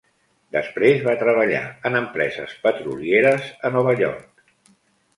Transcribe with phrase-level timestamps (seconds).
[0.53, 4.47] Després va treballar en empreses petrolieres a Nova York.